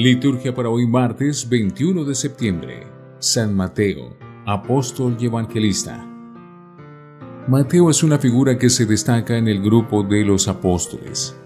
Liturgia 0.00 0.54
para 0.54 0.68
hoy 0.68 0.86
martes 0.86 1.48
21 1.48 2.04
de 2.04 2.14
septiembre. 2.14 2.86
San 3.18 3.56
Mateo, 3.56 4.16
apóstol 4.46 5.16
y 5.18 5.26
evangelista. 5.26 6.06
Mateo 7.48 7.90
es 7.90 8.04
una 8.04 8.16
figura 8.16 8.56
que 8.56 8.70
se 8.70 8.86
destaca 8.86 9.36
en 9.36 9.48
el 9.48 9.60
grupo 9.60 10.04
de 10.04 10.24
los 10.24 10.46
apóstoles. 10.46 11.36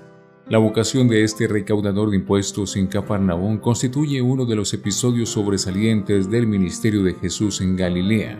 La 0.50 0.58
vocación 0.58 1.08
de 1.08 1.25
este 1.25 1.48
recaudador 1.48 2.11
de 2.11 2.16
impuestos 2.16 2.76
en 2.76 2.88
Cafarnaún 2.88 3.57
constituye 3.57 4.20
uno 4.20 4.44
de 4.44 4.57
los 4.57 4.75
episodios 4.75 5.30
sobresalientes 5.30 6.30
del 6.30 6.46
ministerio 6.46 7.03
de 7.03 7.14
Jesús 7.14 7.62
en 7.62 7.75
Galilea. 7.75 8.36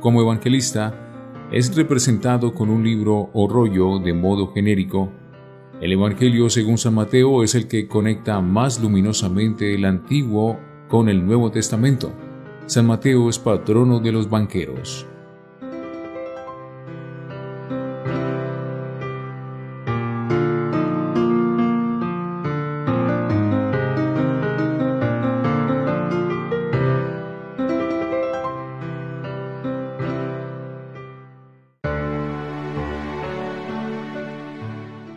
Como 0.00 0.22
evangelista, 0.22 1.46
es 1.52 1.72
representado 1.76 2.52
con 2.52 2.68
un 2.68 2.82
libro 2.82 3.30
o 3.32 3.46
rollo 3.48 4.00
de 4.00 4.12
modo 4.12 4.52
genérico 4.52 5.12
el 5.80 5.92
Evangelio 5.92 6.48
según 6.48 6.78
San 6.78 6.94
Mateo 6.94 7.42
es 7.42 7.54
el 7.54 7.68
que 7.68 7.86
conecta 7.86 8.40
más 8.40 8.80
luminosamente 8.80 9.74
el 9.74 9.84
Antiguo 9.84 10.58
con 10.88 11.08
el 11.08 11.26
Nuevo 11.26 11.50
Testamento. 11.50 12.12
San 12.66 12.86
Mateo 12.86 13.28
es 13.28 13.38
patrono 13.38 14.00
de 14.00 14.12
los 14.12 14.30
banqueros. 14.30 15.06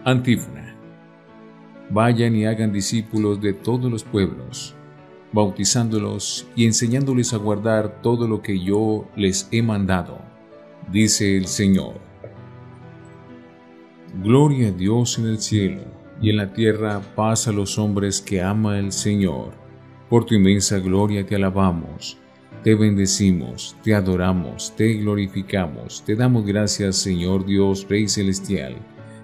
Antífona. 0.09 0.75
Vayan 1.91 2.35
y 2.35 2.45
hagan 2.45 2.73
discípulos 2.73 3.39
de 3.41 3.53
todos 3.53 3.91
los 3.91 4.03
pueblos, 4.03 4.73
bautizándolos 5.31 6.47
y 6.55 6.65
enseñándoles 6.65 7.31
a 7.33 7.37
guardar 7.37 8.01
todo 8.01 8.27
lo 8.27 8.41
que 8.41 8.59
yo 8.59 9.07
les 9.15 9.47
he 9.51 9.61
mandado, 9.61 10.19
dice 10.91 11.37
el 11.37 11.45
Señor. 11.45 11.93
Gloria 14.23 14.69
a 14.69 14.71
Dios 14.71 15.19
en 15.19 15.27
el 15.27 15.39
cielo 15.39 15.83
y 16.19 16.31
en 16.31 16.37
la 16.37 16.53
tierra 16.53 17.01
paz 17.15 17.47
a 17.47 17.51
los 17.51 17.77
hombres 17.77 18.19
que 18.19 18.41
ama 18.41 18.79
el 18.79 18.91
Señor. 18.91 19.51
Por 20.09 20.25
tu 20.25 20.33
inmensa 20.33 20.79
gloria 20.79 21.23
te 21.23 21.35
alabamos, 21.35 22.17
te 22.63 22.73
bendecimos, 22.73 23.75
te 23.83 23.93
adoramos, 23.93 24.73
te 24.75 24.91
glorificamos, 24.95 26.03
te 26.03 26.15
damos 26.15 26.47
gracias 26.47 26.95
Señor 26.95 27.45
Dios 27.45 27.85
Rey 27.87 28.07
Celestial 28.07 28.75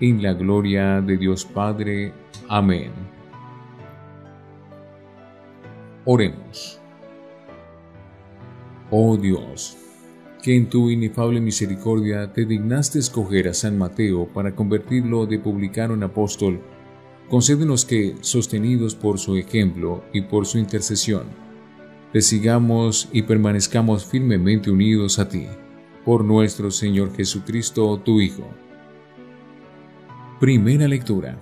en 0.00 0.22
la 0.22 0.34
gloria 0.34 1.00
de 1.00 1.16
Dios 1.16 1.44
Padre. 1.44 2.12
Amén. 2.48 2.92
Oremos. 6.04 6.80
Oh 8.90 9.16
Dios, 9.16 9.76
que 10.42 10.56
en 10.56 10.68
tu 10.68 10.90
inefable 10.90 11.40
misericordia 11.40 12.32
te 12.32 12.44
dignaste 12.44 13.00
escoger 13.00 13.48
a 13.48 13.54
San 13.54 13.76
Mateo 13.76 14.28
para 14.28 14.54
convertirlo 14.54 15.26
de 15.26 15.40
publicano 15.40 15.94
en 15.94 16.04
apóstol, 16.04 16.60
concédenos 17.28 17.84
que, 17.84 18.14
sostenidos 18.20 18.94
por 18.94 19.18
su 19.18 19.36
ejemplo 19.36 20.04
y 20.12 20.20
por 20.20 20.46
su 20.46 20.58
intercesión, 20.58 21.24
te 22.12 22.20
sigamos 22.20 23.08
y 23.12 23.22
permanezcamos 23.22 24.04
firmemente 24.04 24.70
unidos 24.70 25.18
a 25.18 25.28
ti, 25.28 25.46
por 26.04 26.24
nuestro 26.24 26.70
Señor 26.70 27.12
Jesucristo, 27.16 28.00
tu 28.04 28.20
Hijo 28.20 28.48
Primera 30.40 30.86
lectura 30.86 31.38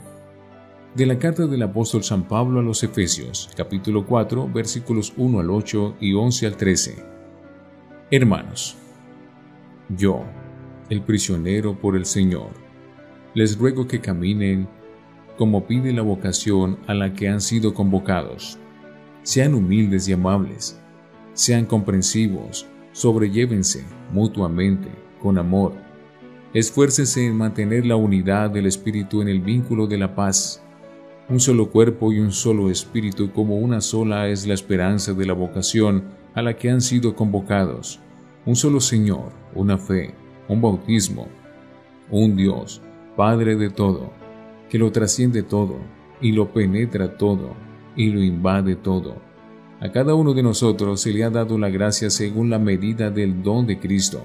de 0.95 1.05
la 1.05 1.19
carta 1.19 1.49
del 1.49 1.65
apóstol 1.65 2.05
San 2.05 2.29
Pablo 2.29 2.61
a 2.61 2.63
los 2.63 2.85
Efesios, 2.85 3.51
capítulo 3.57 4.07
4, 4.07 4.49
versículos 4.55 5.13
1 5.17 5.41
al 5.41 5.51
8 5.51 5.97
y 5.99 6.15
11 6.15 6.47
al 6.47 6.57
13. 6.57 7.05
Hermanos, 8.13 8.77
yo, 9.89 10.23
el 10.91 11.03
prisionero 11.03 11.77
por 11.77 11.97
el 11.97 12.05
Señor, 12.05 12.51
les 13.35 13.59
ruego 13.59 13.89
que 13.89 14.01
caminen 14.01 14.69
como 15.37 15.67
pide 15.67 15.93
la 15.93 16.03
vocación 16.03 16.79
a 16.87 16.95
la 16.95 17.15
que 17.15 17.29
han 17.29 17.41
sido 17.41 17.75
convocados. 17.75 18.61
Sean 19.25 19.55
humildes 19.55 20.07
y 20.07 20.13
amables, 20.13 20.81
sean 21.33 21.67
comprensivos, 21.67 22.69
sobrellévense 22.93 23.85
mutuamente 24.13 24.89
con 25.21 25.37
amor 25.37 25.84
Esfuércese 26.55 27.27
en 27.27 27.37
mantener 27.37 27.85
la 27.85 27.97
unidad 27.97 28.49
del 28.49 28.67
Espíritu 28.67 29.21
en 29.21 29.27
el 29.27 29.41
vínculo 29.41 29.89
de 29.89 29.99
la 29.99 30.15
paz. 30.15 30.63
Un 31.29 31.41
solo 31.41 31.69
cuerpo 31.69 32.13
y 32.13 32.21
un 32.21 32.31
solo 32.31 32.71
Espíritu 32.71 33.33
como 33.33 33.57
una 33.57 33.81
sola 33.81 34.29
es 34.29 34.47
la 34.47 34.55
esperanza 34.55 35.13
de 35.15 35.27
la 35.27 35.33
vocación 35.33 36.05
a 36.33 36.43
la 36.43 36.57
que 36.57 36.71
han 36.71 36.81
sido 36.81 37.17
convocados. 37.17 37.99
Un 38.47 38.55
solo 38.55 38.79
Señor, 38.79 39.33
una 39.53 39.79
fe, 39.79 40.15
un 40.47 40.63
bautismo, 40.63 41.27
un 42.09 42.37
Dios, 42.37 42.81
Padre 43.17 43.57
de 43.57 43.71
todo, 43.71 44.13
que 44.71 44.79
lo 44.79 44.93
trasciende 44.93 45.43
todo 45.43 45.79
y 46.21 46.31
lo 46.31 46.53
penetra 46.53 47.19
todo 47.19 47.57
y 47.97 48.11
lo 48.11 48.23
invade 48.23 48.77
todo. 48.77 49.17
A 49.81 49.91
cada 49.91 50.15
uno 50.15 50.35
de 50.35 50.45
nosotros 50.45 51.01
se 51.01 51.13
le 51.13 51.25
ha 51.25 51.31
dado 51.31 51.59
la 51.59 51.69
gracia 51.69 52.11
según 52.11 52.49
la 52.49 52.61
medida 52.61 53.11
del 53.11 53.43
don 53.43 53.67
de 53.67 53.81
Cristo, 53.81 54.23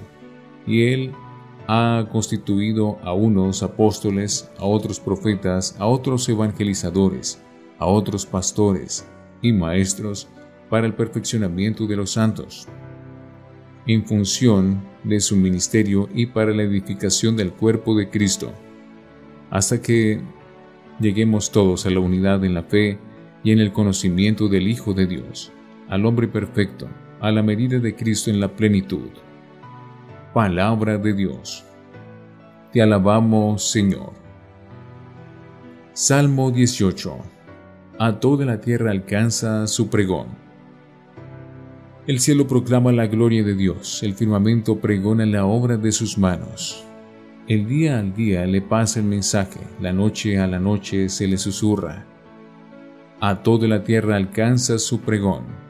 y 0.64 0.84
Él 0.84 1.12
ha 1.72 2.08
constituido 2.10 2.98
a 3.04 3.12
unos 3.12 3.62
apóstoles, 3.62 4.50
a 4.58 4.64
otros 4.64 4.98
profetas, 4.98 5.76
a 5.78 5.86
otros 5.86 6.28
evangelizadores, 6.28 7.40
a 7.78 7.86
otros 7.86 8.26
pastores 8.26 9.08
y 9.40 9.52
maestros 9.52 10.28
para 10.68 10.84
el 10.88 10.94
perfeccionamiento 10.94 11.86
de 11.86 11.94
los 11.94 12.10
santos, 12.10 12.66
en 13.86 14.04
función 14.04 14.82
de 15.04 15.20
su 15.20 15.36
ministerio 15.36 16.08
y 16.12 16.26
para 16.26 16.50
la 16.50 16.64
edificación 16.64 17.36
del 17.36 17.52
cuerpo 17.52 17.96
de 17.96 18.10
Cristo, 18.10 18.52
hasta 19.48 19.80
que 19.80 20.20
lleguemos 20.98 21.52
todos 21.52 21.86
a 21.86 21.90
la 21.90 22.00
unidad 22.00 22.44
en 22.44 22.54
la 22.54 22.64
fe 22.64 22.98
y 23.44 23.52
en 23.52 23.60
el 23.60 23.72
conocimiento 23.72 24.48
del 24.48 24.66
Hijo 24.66 24.92
de 24.92 25.06
Dios, 25.06 25.52
al 25.88 26.04
hombre 26.04 26.26
perfecto, 26.26 26.88
a 27.20 27.30
la 27.30 27.44
medida 27.44 27.78
de 27.78 27.94
Cristo 27.94 28.28
en 28.28 28.40
la 28.40 28.48
plenitud 28.48 29.10
Palabra 30.34 30.96
de 30.96 31.12
Dios. 31.12 31.64
Te 32.72 32.80
alabamos, 32.80 33.68
Señor. 33.68 34.12
Salmo 35.92 36.52
18. 36.52 37.16
A 37.98 38.20
toda 38.20 38.46
la 38.46 38.60
tierra 38.60 38.92
alcanza 38.92 39.66
su 39.66 39.90
pregón. 39.90 40.28
El 42.06 42.20
cielo 42.20 42.46
proclama 42.46 42.92
la 42.92 43.08
gloria 43.08 43.42
de 43.42 43.54
Dios, 43.54 44.04
el 44.04 44.14
firmamento 44.14 44.78
pregona 44.78 45.26
la 45.26 45.46
obra 45.46 45.76
de 45.76 45.90
sus 45.90 46.16
manos. 46.16 46.84
El 47.48 47.66
día 47.66 47.98
al 47.98 48.14
día 48.14 48.46
le 48.46 48.62
pasa 48.62 49.00
el 49.00 49.06
mensaje, 49.06 49.58
la 49.80 49.92
noche 49.92 50.38
a 50.38 50.46
la 50.46 50.60
noche 50.60 51.08
se 51.08 51.26
le 51.26 51.38
susurra. 51.38 52.06
A 53.20 53.42
toda 53.42 53.66
la 53.66 53.82
tierra 53.82 54.14
alcanza 54.14 54.78
su 54.78 55.00
pregón 55.00 55.69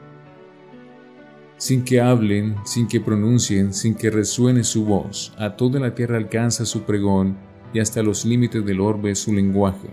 sin 1.61 1.85
que 1.85 2.01
hablen, 2.01 2.55
sin 2.65 2.87
que 2.87 2.99
pronuncien, 2.99 3.71
sin 3.71 3.93
que 3.93 4.09
resuene 4.09 4.63
su 4.63 4.83
voz, 4.83 5.31
a 5.37 5.55
toda 5.55 5.79
la 5.79 5.93
tierra 5.93 6.17
alcanza 6.17 6.65
su 6.65 6.81
pregón 6.85 7.37
y 7.71 7.79
hasta 7.79 8.01
los 8.01 8.25
límites 8.25 8.65
del 8.65 8.81
orbe 8.81 9.13
su 9.13 9.31
lenguaje. 9.31 9.91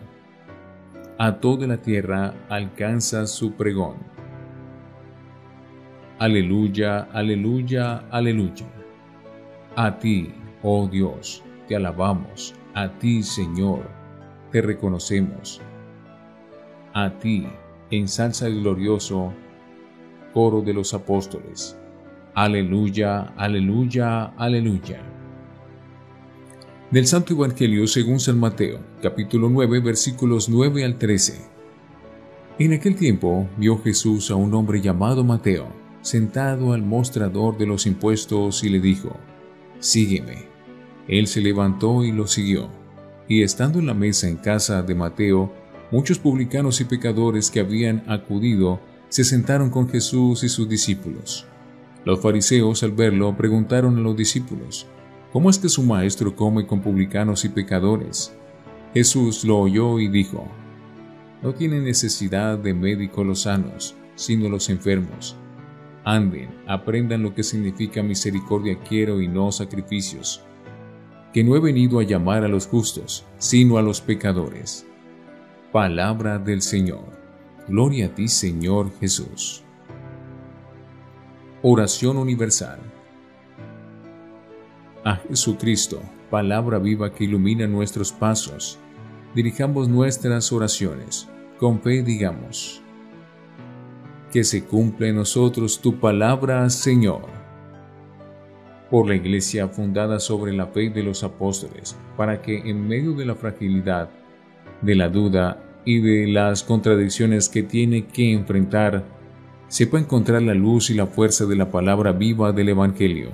A 1.19 1.41
toda 1.41 1.67
la 1.67 1.77
tierra 1.77 2.35
alcanza 2.49 3.27
su 3.27 3.53
pregón. 3.53 3.97
Aleluya, 6.19 7.01
aleluya, 7.13 7.99
aleluya. 8.11 8.67
A 9.77 9.99
ti, 9.99 10.33
oh 10.63 10.89
Dios, 10.91 11.45
te 11.69 11.77
alabamos, 11.77 12.55
a 12.73 12.89
ti, 12.99 13.23
Señor, 13.23 13.83
te 14.53 14.63
reconocemos. 14.63 15.61
A 16.95 17.11
ti, 17.19 17.47
en 17.91 18.09
salsa 18.09 18.49
glorioso, 18.49 19.35
coro 20.33 20.63
de 20.63 20.75
los 20.75 20.95
apóstoles. 20.95 21.77
Aleluya, 22.35 23.33
aleluya, 23.37 24.27
aleluya. 24.37 25.03
Del 26.91 27.07
Santo 27.07 27.35
Evangelio 27.35 27.87
según 27.87 28.21
San 28.21 28.39
Mateo, 28.39 28.81
capítulo 29.03 29.49
9, 29.51 29.81
versículos 29.81 30.49
9 30.49 30.85
al 30.85 30.99
13. 30.99 31.59
En 32.59 32.73
aquel 32.73 32.97
tiempo 32.97 33.49
vio 33.57 33.79
Jesús 33.83 34.31
a 34.31 34.37
un 34.37 34.55
hombre 34.55 34.81
llamado 34.81 35.23
Mateo, 35.23 35.69
sentado 36.01 36.73
al 36.73 36.83
mostrador 36.83 37.59
de 37.59 37.67
los 37.67 37.87
impuestos 37.87 38.65
y 38.65 38.69
le 38.69 38.81
dijo, 38.81 39.17
Sígueme. 39.81 40.49
Él 41.09 41.27
se 41.27 41.41
levantó 41.41 42.05
y 42.05 42.13
lo 42.13 42.27
siguió. 42.27 42.69
Y 43.29 43.43
estando 43.43 43.79
en 43.79 43.87
la 43.87 43.95
mesa 43.95 44.29
en 44.29 44.37
casa 44.37 44.83
de 44.83 44.95
Mateo, 44.95 45.53
muchos 45.91 46.19
publicanos 46.19 46.81
y 46.81 46.85
pecadores 46.85 47.51
que 47.51 47.61
habían 47.61 48.03
acudido 48.09 48.81
se 49.09 49.25
sentaron 49.25 49.71
con 49.71 49.89
Jesús 49.89 50.45
y 50.45 50.49
sus 50.49 50.69
discípulos. 50.69 51.47
Los 52.05 52.21
fariseos 52.21 52.83
al 52.83 52.93
verlo 52.93 53.37
preguntaron 53.37 53.97
a 53.97 54.01
los 54.01 54.17
discípulos, 54.17 54.87
¿Cómo 55.33 55.51
es 55.51 55.59
que 55.59 55.69
su 55.69 55.83
maestro 55.83 56.35
come 56.35 56.67
con 56.67 56.81
publicanos 56.81 57.45
y 57.45 57.51
pecadores? 57.51 58.35
Jesús 58.95 59.45
lo 59.45 59.59
oyó 59.59 59.99
y 59.99 60.09
dijo, 60.09 60.49
no 61.43 61.53
tienen 61.55 61.85
necesidad 61.85 62.59
de 62.59 62.73
médicos 62.73 63.27
los 63.27 63.43
sanos, 63.43 63.95
sino 64.15 64.49
los 64.49 64.71
enfermos. 64.71 65.37
Anden, 66.05 66.49
aprendan 66.67 67.23
lo 67.23 67.35
que 67.35 67.43
significa 67.43 68.03
misericordia 68.03 68.79
quiero 68.89 69.21
y 69.21 69.29
no 69.29 69.53
sacrificios. 69.53 70.43
Que 71.35 71.45
no 71.45 71.55
he 71.55 71.61
venido 71.61 72.01
a 72.01 72.05
llamar 72.05 72.43
a 72.43 72.49
los 72.49 72.67
justos, 72.67 73.27
sino 73.37 73.77
a 73.77 73.83
los 73.83 74.01
pecadores. 74.01 74.87
Palabra 75.71 76.39
del 76.39 76.63
Señor. 76.63 77.18
Gloria 77.69 78.07
a 78.07 78.15
ti, 78.15 78.29
Señor 78.29 78.91
Jesús. 78.99 79.63
Oración 81.63 82.17
universal. 82.17 82.79
A 85.05 85.17
Jesucristo, 85.17 86.01
palabra 86.31 86.79
viva 86.79 87.13
que 87.13 87.25
ilumina 87.25 87.67
nuestros 87.67 88.13
pasos 88.13 88.79
dirijamos 89.35 89.89
nuestras 89.89 90.53
oraciones. 90.53 91.29
Con 91.59 91.81
fe 91.81 92.03
digamos, 92.03 92.83
que 94.33 94.45
se 94.45 94.65
cumpla 94.65 95.09
en 95.09 95.17
nosotros 95.17 95.81
tu 95.81 95.99
palabra, 95.99 96.69
Señor. 96.71 97.27
Por 98.91 99.09
la 99.09 99.17
Iglesia 99.17 99.69
fundada 99.69 100.21
sobre 100.21 100.53
la 100.53 100.67
fe 100.67 100.91
de 100.91 101.03
los 101.03 101.25
apóstoles, 101.25 101.97
para 102.17 102.41
que 102.41 102.59
en 102.59 102.87
medio 102.87 103.13
de 103.13 103.27
la 103.27 103.35
fragilidad, 103.35 104.09
de 104.83 104.95
la 104.95 105.09
duda 105.09 105.63
y 105.85 106.01
de 106.01 106.27
las 106.27 106.63
contradicciones 106.63 107.49
que 107.49 107.63
tiene 107.63 108.07
que 108.07 108.33
enfrentar, 108.33 109.05
sepa 109.69 109.99
encontrar 109.99 110.43
la 110.43 110.55
luz 110.55 110.91
y 110.91 110.95
la 110.95 111.07
fuerza 111.07 111.47
de 111.47 111.57
la 111.57 111.71
palabra 111.71 112.13
viva 112.13 112.53
del 112.53 112.71
Evangelio. 112.71 113.31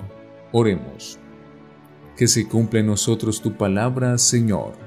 Oremos. 0.51 1.19
Que 2.17 2.27
se 2.27 2.47
cumpla 2.47 2.79
en 2.79 2.87
nosotros 2.87 3.41
tu 3.41 3.53
palabra, 3.53 4.17
Señor 4.17 4.85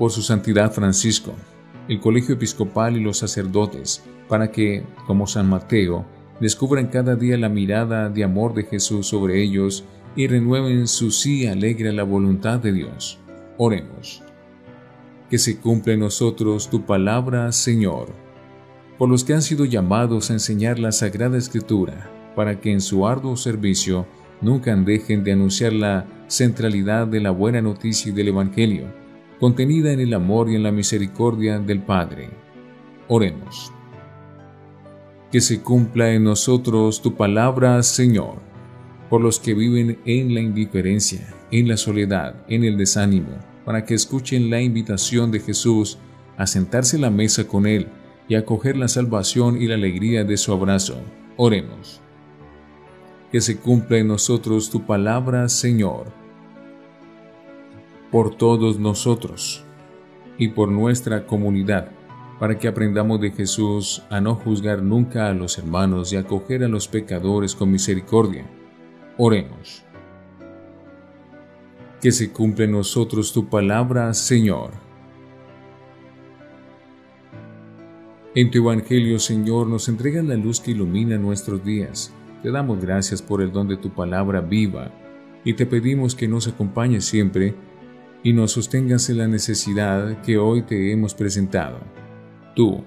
por 0.00 0.10
su 0.10 0.22
santidad 0.22 0.72
Francisco, 0.72 1.34
el 1.86 2.00
colegio 2.00 2.34
episcopal 2.34 2.96
y 2.96 3.00
los 3.00 3.18
sacerdotes, 3.18 4.02
para 4.30 4.50
que, 4.50 4.82
como 5.06 5.26
San 5.26 5.46
Mateo, 5.46 6.06
descubran 6.40 6.86
cada 6.86 7.16
día 7.16 7.36
la 7.36 7.50
mirada 7.50 8.08
de 8.08 8.24
amor 8.24 8.54
de 8.54 8.62
Jesús 8.62 9.08
sobre 9.08 9.42
ellos 9.42 9.84
y 10.16 10.26
renueven 10.26 10.88
su 10.88 11.10
sí 11.10 11.46
alegre 11.46 11.90
a 11.90 11.92
la 11.92 12.04
voluntad 12.04 12.60
de 12.60 12.72
Dios. 12.72 13.18
Oremos. 13.58 14.22
Que 15.30 15.38
se 15.38 15.58
cumpla 15.58 15.94
en 15.94 16.00
nosotros 16.00 16.68
tu 16.68 16.84
palabra, 16.84 17.50
Señor, 17.52 18.08
por 18.98 19.08
los 19.08 19.24
que 19.24 19.32
han 19.32 19.42
sido 19.42 19.64
llamados 19.64 20.28
a 20.28 20.34
enseñar 20.34 20.78
la 20.78 20.92
Sagrada 20.92 21.38
Escritura, 21.38 22.10
para 22.36 22.60
que 22.60 22.70
en 22.72 22.82
su 22.82 23.06
arduo 23.06 23.36
servicio 23.36 24.06
nunca 24.42 24.76
dejen 24.76 25.24
de 25.24 25.32
anunciar 25.32 25.72
la 25.72 26.06
centralidad 26.28 27.06
de 27.06 27.20
la 27.20 27.30
buena 27.30 27.62
noticia 27.62 28.10
y 28.10 28.14
del 28.14 28.28
Evangelio 28.28 29.00
contenida 29.40 29.90
en 29.90 30.00
el 30.00 30.12
amor 30.12 30.50
y 30.50 30.54
en 30.54 30.62
la 30.62 30.70
misericordia 30.70 31.58
del 31.58 31.80
Padre. 31.80 32.28
Oremos. 33.08 33.72
Que 35.32 35.40
se 35.40 35.62
cumpla 35.62 36.12
en 36.12 36.24
nosotros 36.24 37.00
tu 37.00 37.14
palabra, 37.14 37.82
Señor, 37.82 38.34
por 39.08 39.22
los 39.22 39.40
que 39.40 39.54
viven 39.54 39.98
en 40.04 40.34
la 40.34 40.40
indiferencia, 40.40 41.34
en 41.50 41.68
la 41.68 41.78
soledad, 41.78 42.44
en 42.48 42.64
el 42.64 42.76
desánimo, 42.76 43.38
para 43.64 43.84
que 43.84 43.94
escuchen 43.94 44.50
la 44.50 44.60
invitación 44.60 45.30
de 45.30 45.40
Jesús 45.40 45.98
a 46.36 46.46
sentarse 46.46 46.96
a 46.96 47.00
la 47.00 47.10
mesa 47.10 47.46
con 47.46 47.66
Él 47.66 47.88
y 48.28 48.34
acoger 48.34 48.76
la 48.76 48.88
salvación 48.88 49.60
y 49.60 49.66
la 49.66 49.74
alegría 49.74 50.24
de 50.24 50.36
su 50.36 50.52
abrazo. 50.52 51.00
Oremos. 51.36 52.00
Que 53.30 53.40
se 53.40 53.58
cumpla 53.58 53.98
en 53.98 54.08
nosotros 54.08 54.70
tu 54.70 54.86
palabra, 54.86 55.48
Señor, 55.48 56.06
por 58.10 58.34
todos 58.36 58.78
nosotros 58.78 59.64
y 60.38 60.48
por 60.48 60.70
nuestra 60.70 61.26
comunidad, 61.26 61.90
para 62.38 62.58
que 62.58 62.68
aprendamos 62.68 63.20
de 63.20 63.30
Jesús 63.30 64.02
a 64.10 64.20
no 64.20 64.34
juzgar 64.34 64.82
nunca 64.82 65.28
a 65.28 65.34
los 65.34 65.58
hermanos 65.58 66.12
y 66.12 66.16
acoger 66.16 66.64
a 66.64 66.68
los 66.68 66.88
pecadores 66.88 67.54
con 67.54 67.70
misericordia. 67.70 68.46
Oremos. 69.18 69.84
Que 72.00 72.12
se 72.12 72.30
cumpla 72.30 72.64
en 72.64 72.72
nosotros 72.72 73.32
tu 73.32 73.48
palabra, 73.48 74.14
Señor. 74.14 74.70
En 78.34 78.50
tu 78.50 78.58
Evangelio, 78.58 79.18
Señor, 79.18 79.66
nos 79.66 79.88
entregas 79.88 80.24
la 80.24 80.36
luz 80.36 80.60
que 80.60 80.70
ilumina 80.70 81.18
nuestros 81.18 81.64
días. 81.64 82.12
Te 82.42 82.50
damos 82.50 82.80
gracias 82.80 83.20
por 83.20 83.42
el 83.42 83.52
don 83.52 83.68
de 83.68 83.76
tu 83.76 83.90
palabra 83.90 84.40
viva 84.40 84.90
y 85.44 85.54
te 85.54 85.66
pedimos 85.66 86.14
que 86.14 86.28
nos 86.28 86.46
acompañe 86.46 87.00
siempre 87.00 87.54
y 88.22 88.32
nos 88.32 88.52
sostengas 88.52 89.10
en 89.10 89.18
la 89.18 89.28
necesidad 89.28 90.22
que 90.22 90.38
hoy 90.38 90.62
te 90.62 90.92
hemos 90.92 91.14
presentado. 91.14 91.80
Tú, 92.54 92.84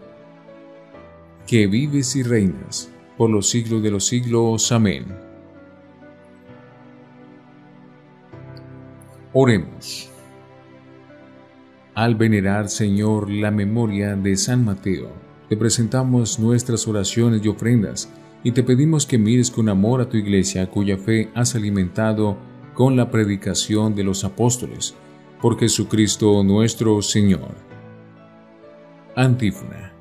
que 1.45 1.67
vives 1.67 2.15
y 2.15 2.23
reinas 2.23 2.89
por 3.17 3.29
los 3.29 3.49
siglos 3.49 3.83
de 3.83 3.91
los 3.91 4.05
siglos. 4.05 4.71
Amén. 4.71 5.32
Oremos. 9.35 10.11
Al 11.95 12.13
venerar, 12.13 12.69
Señor, 12.69 13.31
la 13.31 13.49
memoria 13.49 14.15
de 14.15 14.37
San 14.37 14.63
Mateo, 14.63 15.09
te 15.49 15.57
presentamos 15.57 16.37
nuestras 16.37 16.87
oraciones 16.87 17.43
y 17.43 17.47
ofrendas 17.47 18.13
y 18.43 18.51
te 18.51 18.61
pedimos 18.61 19.07
que 19.07 19.17
mires 19.17 19.49
con 19.49 19.69
amor 19.69 20.01
a 20.01 20.09
tu 20.09 20.17
iglesia 20.17 20.69
cuya 20.69 20.97
fe 20.97 21.31
has 21.33 21.55
alimentado 21.55 22.37
con 22.75 22.95
la 22.95 23.09
predicación 23.09 23.95
de 23.95 24.03
los 24.03 24.23
apóstoles 24.23 24.93
por 25.41 25.57
Jesucristo 25.57 26.43
nuestro 26.43 27.01
Señor. 27.01 27.55
Antífona. 29.15 29.93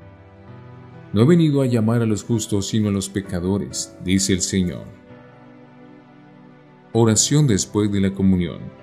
No 1.11 1.23
he 1.23 1.25
venido 1.25 1.63
a 1.63 1.65
llamar 1.65 2.03
a 2.03 2.05
los 2.05 2.23
justos 2.23 2.67
sino 2.67 2.89
a 2.89 2.91
los 2.91 3.09
pecadores, 3.09 3.97
dice 4.03 4.33
el 4.33 4.41
Señor. 4.41 4.85
Oración 6.91 7.47
después 7.47 7.91
de 7.91 7.99
la 7.99 8.13
comunión. 8.13 8.82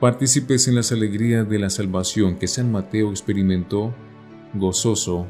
Partícipes 0.00 0.68
en 0.68 0.74
las 0.74 0.92
alegrías 0.92 1.48
de 1.48 1.58
la 1.58 1.70
salvación 1.70 2.36
que 2.36 2.48
San 2.48 2.70
Mateo 2.70 3.08
experimentó, 3.10 3.94
gozoso, 4.52 5.26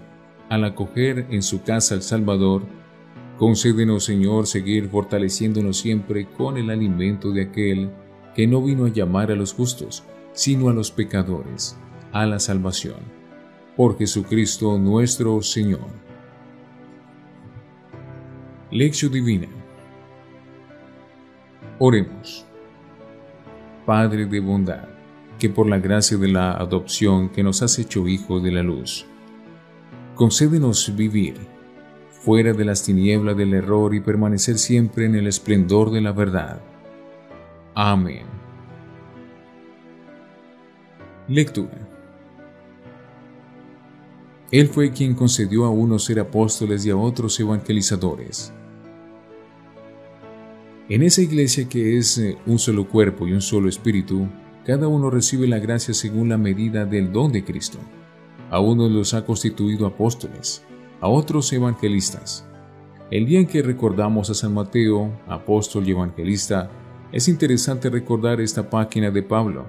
al 0.49 0.64
acoger 0.64 1.28
en 1.30 1.44
su 1.44 1.62
casa 1.62 1.94
al 1.94 2.02
Salvador, 2.02 2.62
concédenos 3.38 4.04
Señor 4.04 4.49
seguir 4.49 4.88
fortaleciéndonos 4.88 5.78
siempre 5.78 6.26
con 6.26 6.56
el 6.56 6.70
alimento 6.70 7.30
de 7.30 7.42
aquel 7.42 7.90
que 8.35 8.49
no 8.49 8.61
vino 8.61 8.87
a 8.87 8.88
llamar 8.88 9.30
a 9.30 9.37
los 9.37 9.54
justos, 9.54 10.02
sino 10.32 10.68
a 10.68 10.75
los 10.75 10.90
pecadores, 10.90 11.78
a 12.11 12.26
la 12.26 12.40
salvación. 12.40 12.99
Por 13.76 13.96
Jesucristo 13.96 14.78
nuestro 14.78 15.42
Señor. 15.42 15.87
Lección 18.73 19.12
Divina. 19.12 19.49
Oremos. 21.78 22.46
Padre 23.87 24.26
de 24.26 24.40
bondad, 24.40 24.88
que 25.38 25.49
por 25.49 25.69
la 25.69 25.78
gracia 25.78 26.16
de 26.16 26.26
la 26.26 26.50
adopción 26.55 27.28
que 27.28 27.45
nos 27.45 27.62
has 27.62 27.78
hecho 27.78 28.09
hijo 28.09 28.40
de 28.40 28.50
la 28.50 28.64
luz, 28.64 29.07
concédenos 30.16 30.93
vivir 30.97 31.37
fuera 32.11 32.52
de 32.52 32.64
las 32.64 32.83
tinieblas 32.83 33.37
del 33.37 33.55
error 33.55 33.95
y 33.95 34.00
permanecer 34.00 34.59
siempre 34.59 35.07
en 35.07 35.14
el 35.14 35.28
esplendor 35.28 35.93
de 35.93 36.00
la 36.00 36.11
verdad. 36.11 36.61
Amén. 37.76 38.25
Lectura. 41.28 41.78
Él 44.50 44.66
fue 44.66 44.90
quien 44.90 45.14
concedió 45.14 45.64
a 45.64 45.71
unos 45.71 46.05
ser 46.05 46.19
apóstoles 46.19 46.85
y 46.85 46.90
a 46.90 46.97
otros 46.97 47.38
evangelizadores. 47.38 48.52
En 50.88 51.02
esa 51.02 51.23
iglesia 51.23 51.69
que 51.69 51.99
es 51.99 52.19
eh, 52.19 52.37
un 52.47 52.59
solo 52.59 52.88
cuerpo 52.88 53.26
y 53.26 53.33
un 53.33 53.43
solo 53.43 53.69
espíritu, 53.69 54.28
cada 54.64 54.88
uno 54.88 55.11
recibe 55.11 55.47
la 55.47 55.59
gracia 55.59 55.95
según 55.95 56.28
la 56.28 56.38
medida 56.38 56.85
del 56.85 57.12
don 57.12 57.33
de 57.33 57.45
Cristo. 57.45 57.78
A 58.50 58.61
unos 58.61 58.90
los 58.90 59.14
ha 59.14 59.25
constituido 59.25 59.87
apóstoles, 59.87 60.64
a 61.00 61.09
otros 61.09 61.52
evangelistas. 61.52 62.47
El 63.11 63.26
día 63.26 63.40
en 63.40 63.47
que 63.47 63.62
recordamos 63.62 64.31
a 64.31 64.35
San 64.35 64.55
Mateo, 64.55 65.12
apóstol 65.26 65.87
y 65.87 65.93
evangelista, 65.93 66.71
es 67.12 67.28
interesante 67.28 67.90
recordar 67.90 68.40
esta 68.40 68.69
página 68.69 69.11
de 69.11 69.23
Pablo 69.23 69.66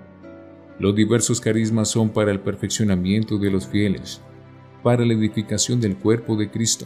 los 0.80 0.94
diversos 0.94 1.42
carismas 1.42 1.90
son 1.90 2.10
para 2.10 2.32
el 2.32 2.40
perfeccionamiento 2.40 3.38
de 3.38 3.52
los 3.52 3.68
fieles. 3.68 4.22
para 4.84 5.04
la 5.04 5.14
edificación 5.14 5.82
del 5.82 5.98
cuerpo 5.98 6.38
de 6.38 6.50
Cristo. 6.50 6.86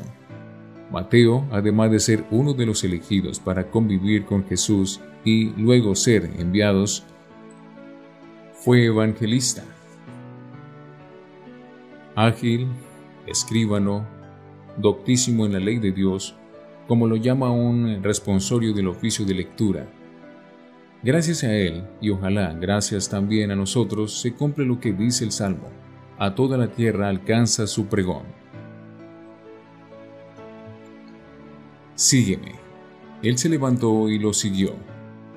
Mateo, 0.91 1.45
además 1.51 1.89
de 1.91 1.99
ser 1.99 2.25
uno 2.31 2.53
de 2.53 2.65
los 2.65 2.83
elegidos 2.83 3.39
para 3.39 3.69
convivir 3.69 4.25
con 4.25 4.45
Jesús 4.45 4.99
y 5.23 5.49
luego 5.51 5.95
ser 5.95 6.29
enviados, 6.37 7.03
fue 8.53 8.85
evangelista. 8.85 9.63
Ágil, 12.15 12.67
escribano, 13.25 14.05
doctísimo 14.77 15.45
en 15.45 15.53
la 15.53 15.59
ley 15.59 15.79
de 15.79 15.91
Dios, 15.91 16.35
como 16.87 17.07
lo 17.07 17.15
llama 17.15 17.51
un 17.51 18.03
responsorio 18.03 18.73
del 18.73 18.89
oficio 18.89 19.25
de 19.25 19.33
lectura. 19.33 19.87
Gracias 21.03 21.43
a 21.43 21.55
él, 21.55 21.83
y 22.01 22.09
ojalá 22.09 22.53
gracias 22.53 23.09
también 23.09 23.49
a 23.49 23.55
nosotros, 23.55 24.19
se 24.19 24.33
cumple 24.33 24.65
lo 24.65 24.79
que 24.79 24.91
dice 24.91 25.23
el 25.23 25.31
Salmo, 25.31 25.69
a 26.19 26.35
toda 26.35 26.57
la 26.57 26.67
tierra 26.67 27.07
alcanza 27.07 27.65
su 27.65 27.87
pregón. 27.87 28.40
Sígueme. 31.95 32.53
Él 33.23 33.37
se 33.37 33.49
levantó 33.49 34.09
y 34.09 34.19
lo 34.19 34.33
siguió. 34.33 34.73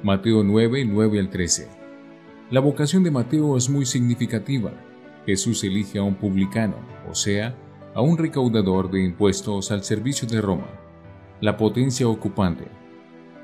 Mateo 0.03 0.43
9, 0.43 0.85
9 0.85 1.19
al 1.19 1.31
13. 1.31 1.69
La 2.51 2.61
vocación 2.61 3.03
de 3.03 3.11
Mateo 3.11 3.57
es 3.57 3.69
muy 3.69 3.87
significativa. 3.87 4.73
Jesús 5.27 5.65
elige 5.65 5.99
a 5.99 6.03
un 6.03 6.15
publicano, 6.15 6.77
o 7.11 7.15
sea, 7.15 7.57
a 7.95 8.01
un 8.01 8.19
recaudador 8.19 8.91
de 8.91 9.03
impuestos 9.03 9.71
al 9.71 9.83
servicio 9.83 10.29
de 10.29 10.41
Roma 10.41 10.85
la 11.45 11.59
potencia 11.59 12.09
ocupante, 12.09 12.65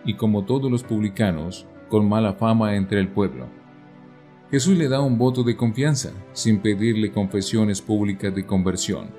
y 0.07 0.14
como 0.14 0.47
todos 0.47 0.71
los 0.71 0.83
publicanos, 0.83 1.67
con 1.90 2.09
mala 2.09 2.33
fama 2.33 2.76
entre 2.76 2.99
el 2.99 3.09
pueblo. 3.09 3.47
Jesús 4.50 4.79
le 4.79 4.88
da 4.88 5.00
un 5.00 5.19
voto 5.19 5.43
de 5.43 5.55
confianza, 5.55 6.12
sin 6.33 6.61
pedirle 6.61 7.12
confesiones 7.12 7.83
públicas 7.83 8.35
de 8.35 8.47
conversión. 8.47 9.11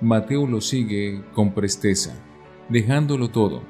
Mateo 0.00 0.46
lo 0.46 0.60
sigue 0.60 1.22
con 1.34 1.52
presteza, 1.52 2.14
dejándolo 2.68 3.28
todo, 3.28 3.62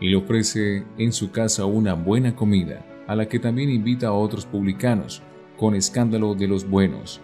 y 0.00 0.08
le 0.08 0.16
ofrece 0.16 0.84
en 0.98 1.12
su 1.12 1.30
casa 1.30 1.66
una 1.66 1.94
buena 1.94 2.34
comida, 2.34 2.84
a 3.06 3.16
la 3.16 3.28
que 3.28 3.38
también 3.38 3.70
invita 3.70 4.08
a 4.08 4.12
otros 4.12 4.46
publicanos, 4.46 5.22
con 5.56 5.74
escándalo 5.74 6.34
de 6.34 6.48
los 6.48 6.68
buenos. 6.68 7.20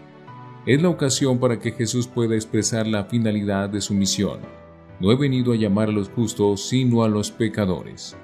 Es 0.67 0.83
la 0.83 0.89
ocasión 0.89 1.39
para 1.39 1.59
que 1.59 1.73
Jesús 1.73 2.07
pueda 2.07 2.35
expresar 2.35 2.87
la 2.87 3.05
finalidad 3.05 3.69
de 3.69 3.81
su 3.81 3.95
misión, 3.95 4.41
no 4.99 5.13
he 5.13 5.17
venido 5.17 5.53
a 5.53 5.57
llamar 5.57 5.91
a 5.91 5.93
los 5.93 6.09
justos, 6.09 6.69
sino 6.69 7.05
a 7.05 7.09
los 7.09 7.31
pecadores. 7.31 8.17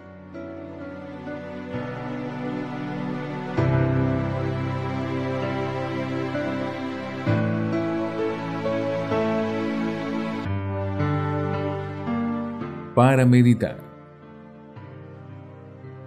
Para 13.03 13.27
meditar. 13.27 13.79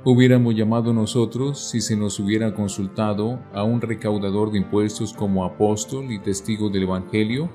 Hubiéramos 0.05 0.55
llamado 0.55 0.93
nosotros 0.93 1.59
si 1.59 1.81
se 1.81 1.97
nos 1.97 2.21
hubiera 2.21 2.53
consultado 2.53 3.37
a 3.53 3.65
un 3.65 3.81
recaudador 3.81 4.49
de 4.49 4.59
impuestos 4.59 5.11
como 5.11 5.43
apóstol 5.43 6.09
y 6.09 6.19
testigo 6.19 6.69
del 6.69 6.83
Evangelio, 6.83 7.49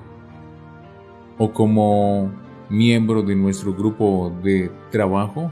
o 1.39 1.51
como 1.51 2.31
miembro 2.69 3.23
de 3.23 3.35
nuestro 3.35 3.73
grupo 3.73 4.31
de 4.43 4.69
trabajo? 4.91 5.51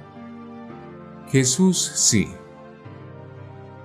Jesús 1.29 1.79
sí. 1.79 2.27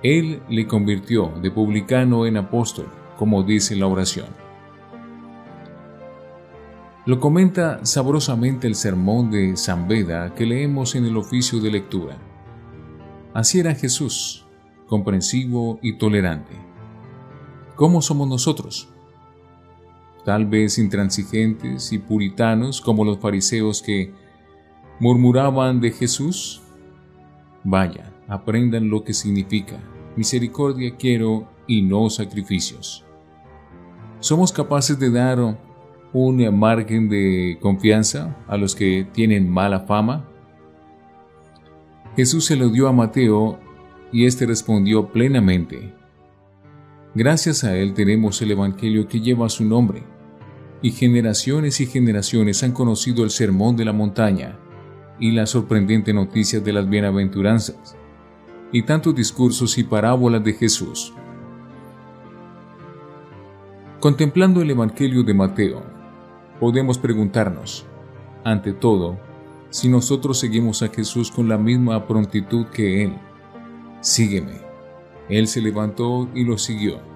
Él 0.03 0.39
le 0.49 0.67
convirtió 0.67 1.33
de 1.41 1.49
publicano 1.49 2.27
en 2.27 2.37
apóstol, 2.37 2.85
como 3.17 3.41
dice 3.41 3.75
la 3.75 3.87
oración. 3.87 4.44
Lo 7.05 7.19
comenta 7.19 7.85
sabrosamente 7.85 8.67
el 8.67 8.75
sermón 8.75 9.29
de 9.29 9.55
San 9.57 9.87
Beda 9.87 10.33
que 10.33 10.45
leemos 10.45 10.95
en 10.95 11.05
el 11.05 11.17
oficio 11.17 11.59
de 11.59 11.71
lectura. 11.71 12.17
Así 13.33 13.59
era 13.59 13.75
Jesús, 13.75 14.45
comprensivo 14.87 15.79
y 15.81 15.97
tolerante. 15.97 16.53
¿Cómo 17.75 18.01
somos 18.01 18.27
nosotros? 18.27 18.89
tal 20.25 20.47
vez 20.47 20.79
intransigentes 20.79 21.93
y 21.93 21.99
puritanos 21.99 22.81
como 22.81 23.05
los 23.05 23.19
fariseos 23.19 23.81
que 23.81 24.11
murmuraban 24.99 25.79
de 25.79 25.91
Jesús? 25.91 26.61
Vaya, 27.63 28.11
aprendan 28.27 28.89
lo 28.89 29.03
que 29.03 29.13
significa. 29.13 29.79
Misericordia 30.15 30.95
quiero 30.97 31.47
y 31.67 31.83
no 31.83 32.09
sacrificios. 32.09 33.05
¿Somos 34.19 34.51
capaces 34.51 34.97
de 34.99 35.11
dar 35.11 35.59
un 36.17 36.57
margen 36.57 37.09
de 37.09 37.57
confianza 37.59 38.37
a 38.47 38.55
los 38.55 38.73
que 38.73 39.05
tienen 39.11 39.49
mala 39.49 39.81
fama? 39.81 40.25
Jesús 42.15 42.45
se 42.45 42.55
lo 42.55 42.69
dio 42.69 42.87
a 42.87 42.93
Mateo 42.93 43.59
y 44.13 44.25
éste 44.25 44.45
respondió 44.45 45.09
plenamente. 45.09 45.93
Gracias 47.13 47.65
a 47.65 47.75
él 47.75 47.93
tenemos 47.93 48.41
el 48.41 48.51
Evangelio 48.51 49.09
que 49.09 49.19
lleva 49.19 49.49
su 49.49 49.65
nombre 49.65 50.03
y 50.81 50.91
generaciones 50.91 51.81
y 51.81 51.85
generaciones 51.85 52.63
han 52.63 52.71
conocido 52.71 53.25
el 53.25 53.29
sermón 53.29 53.75
de 53.75 53.83
la 53.83 53.91
montaña 53.91 54.57
y 55.19 55.31
la 55.31 55.45
sorprendente 55.45 56.13
noticia 56.13 56.61
de 56.61 56.71
las 56.71 56.87
bienaventuranzas, 56.87 57.97
y 58.71 58.83
tantos 58.83 59.15
discursos 59.15 59.77
y 59.77 59.83
parábolas 59.83 60.43
de 60.45 60.53
Jesús. 60.53 61.13
Contemplando 63.99 64.61
el 64.61 64.69
Evangelio 64.69 65.23
de 65.23 65.33
Mateo, 65.33 65.94
podemos 66.59 66.97
preguntarnos, 66.97 67.85
ante 68.43 68.73
todo, 68.73 69.17
si 69.69 69.89
nosotros 69.89 70.39
seguimos 70.39 70.81
a 70.81 70.89
Jesús 70.89 71.31
con 71.31 71.49
la 71.49 71.57
misma 71.57 72.07
prontitud 72.07 72.67
que 72.67 73.03
Él. 73.03 73.17
Sígueme. 74.01 74.61
Él 75.29 75.47
se 75.47 75.61
levantó 75.61 76.29
y 76.33 76.43
lo 76.43 76.57
siguió 76.57 77.15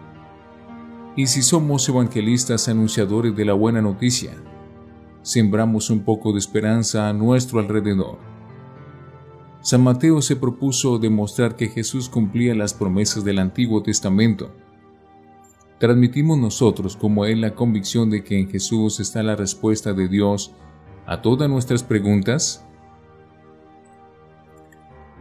y 1.20 1.28
si 1.28 1.42
somos 1.42 1.90
evangelistas 1.90 2.70
anunciadores 2.70 3.36
de 3.36 3.44
la 3.44 3.52
buena 3.52 3.82
noticia, 3.82 4.32
sembramos 5.22 5.90
un 5.90 6.06
poco 6.06 6.32
de 6.32 6.40
esperanza 6.40 7.10
a 7.10 7.14
nuestro 7.14 7.60
alrededor. 7.60 8.20
San 9.60 9.84
Mateo 9.84 10.22
se 10.22 10.38
propuso 10.38 10.98
demostrar 10.98 11.58
que 11.58 11.68
Jesús 11.68 12.08
cumplía 12.08 12.56
las 12.56 12.74
promesas 12.74 13.26
del 13.26 13.40
Antiguo 13.40 13.84
Testamento. 13.84 14.50
Transmitimos 15.80 16.38
nosotros 16.38 16.96
como 16.96 17.26
Él 17.26 17.42
la 17.42 17.56
convicción 17.56 18.10
de 18.10 18.24
que 18.24 18.40
en 18.40 18.50
Jesús 18.50 19.00
está 19.00 19.24
la 19.24 19.36
respuesta 19.36 19.94
de 19.94 20.08
Dios 20.08 20.54
a 21.06 21.22
todas 21.22 21.50
nuestras 21.50 21.84
preguntas. 21.84 22.66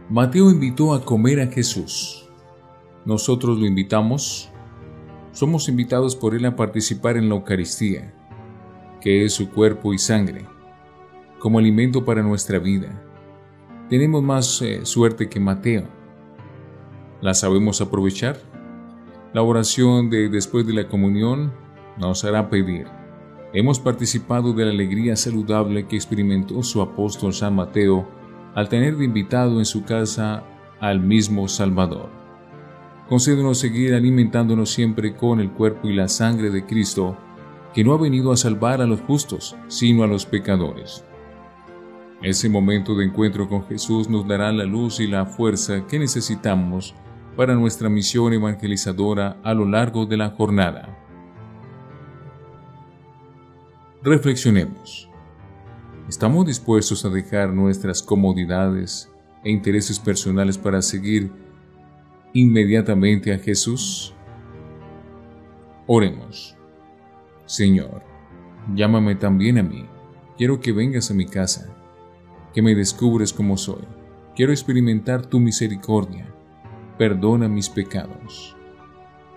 Mateo 0.09 0.49
invitó 0.51 0.93
a 0.93 1.03
comer 1.03 1.39
a 1.39 1.47
Jesús. 1.47 2.29
Nosotros 3.05 3.57
lo 3.57 3.65
invitamos 3.65 4.49
somos 5.31 5.69
invitados 5.69 6.15
por 6.15 6.35
Él 6.35 6.45
a 6.45 6.55
participar 6.55 7.15
en 7.15 7.29
la 7.29 7.35
Eucaristía, 7.35 8.13
que 8.99 9.23
es 9.23 9.33
su 9.33 9.49
cuerpo 9.51 9.93
y 9.93 9.97
sangre, 9.97 10.45
como 11.39 11.59
alimento 11.59 12.03
para 12.03 12.23
nuestra 12.23 12.59
vida. 12.59 13.01
Tenemos 13.89 14.23
más 14.23 14.61
eh, 14.61 14.85
suerte 14.85 15.29
que 15.29 15.39
Mateo. 15.39 15.87
¿La 17.21 17.33
sabemos 17.33 17.79
aprovechar? 17.79 18.48
La 19.31 19.43
oración 19.43 20.09
de 20.09 20.27
después 20.27 20.65
de 20.65 20.73
la 20.73 20.87
comunión 20.87 21.53
nos 21.97 22.25
hará 22.25 22.49
pedir. 22.49 22.87
Hemos 23.53 23.79
participado 23.79 24.53
de 24.53 24.65
la 24.65 24.71
alegría 24.71 25.15
saludable 25.15 25.87
que 25.87 25.95
experimentó 25.95 26.63
su 26.63 26.81
apóstol 26.81 27.33
San 27.33 27.55
Mateo 27.55 28.07
al 28.55 28.69
tener 28.69 28.97
de 28.97 29.05
invitado 29.05 29.59
en 29.59 29.65
su 29.65 29.83
casa 29.83 30.43
al 30.79 30.99
mismo 30.99 31.47
Salvador. 31.47 32.09
Concédenos 33.07 33.59
seguir 33.59 33.93
alimentándonos 33.93 34.71
siempre 34.71 35.15
con 35.15 35.39
el 35.39 35.51
cuerpo 35.51 35.87
y 35.89 35.93
la 35.93 36.07
sangre 36.07 36.49
de 36.49 36.65
Cristo, 36.65 37.15
que 37.75 37.83
no 37.83 37.93
ha 37.93 37.97
venido 37.97 38.31
a 38.31 38.37
salvar 38.37 38.81
a 38.81 38.87
los 38.87 39.01
justos, 39.01 39.55
sino 39.67 40.03
a 40.03 40.07
los 40.07 40.25
pecadores. 40.25 41.05
Ese 42.23 42.49
momento 42.49 42.95
de 42.95 43.05
encuentro 43.05 43.47
con 43.47 43.63
Jesús 43.67 44.09
nos 44.09 44.27
dará 44.27 44.51
la 44.51 44.65
luz 44.65 44.99
y 44.99 45.05
la 45.07 45.27
fuerza 45.27 45.85
que 45.85 45.99
necesitamos 45.99 46.95
para 47.39 47.55
nuestra 47.55 47.87
misión 47.87 48.33
evangelizadora 48.33 49.39
a 49.45 49.53
lo 49.53 49.63
largo 49.65 50.05
de 50.05 50.17
la 50.17 50.31
jornada. 50.31 50.99
Reflexionemos. 54.03 55.09
¿Estamos 56.09 56.45
dispuestos 56.45 57.05
a 57.05 57.09
dejar 57.09 57.53
nuestras 57.53 58.03
comodidades 58.03 59.09
e 59.45 59.51
intereses 59.51 59.97
personales 59.97 60.57
para 60.57 60.81
seguir 60.81 61.31
inmediatamente 62.33 63.33
a 63.33 63.39
Jesús? 63.39 64.13
Oremos. 65.87 66.57
Señor, 67.45 68.03
llámame 68.75 69.15
también 69.15 69.59
a 69.59 69.63
mí. 69.63 69.85
Quiero 70.37 70.59
que 70.59 70.73
vengas 70.73 71.09
a 71.09 71.13
mi 71.13 71.25
casa, 71.25 71.73
que 72.53 72.61
me 72.61 72.75
descubres 72.75 73.31
como 73.31 73.55
soy. 73.55 73.87
Quiero 74.35 74.51
experimentar 74.51 75.25
tu 75.25 75.39
misericordia. 75.39 76.35
Perdona 76.99 77.47
mis 77.47 77.69
pecados. 77.69 78.53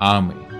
Amén. 0.01 0.52